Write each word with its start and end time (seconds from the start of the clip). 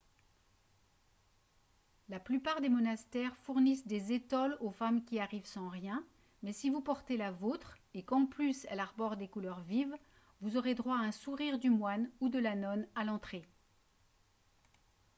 la 2.09 2.19
plupart 2.19 2.59
des 2.59 2.69
monastères 2.69 3.37
fournissent 3.37 3.85
des 3.85 4.13
étoles 4.13 4.57
aux 4.59 4.71
femmes 4.71 5.05
qui 5.05 5.19
arrivent 5.19 5.45
sans 5.45 5.69
rien 5.69 6.03
mais 6.41 6.53
si 6.53 6.71
vous 6.71 6.79
apportez 6.79 7.17
la 7.17 7.29
vôtre 7.29 7.77
et 7.93 8.01
qu'en 8.01 8.25
plus 8.25 8.65
elle 8.71 8.79
arbore 8.79 9.15
des 9.15 9.27
couleurs 9.27 9.61
vives 9.61 9.95
vous 10.41 10.57
aurez 10.57 10.73
droit 10.73 10.95
à 10.97 11.01
un 11.03 11.11
sourire 11.11 11.59
du 11.59 11.69
moine 11.69 12.09
ou 12.19 12.29
de 12.29 12.39
la 12.39 12.55
nonne 12.55 12.87
à 12.95 13.03
l'entrée 13.03 13.47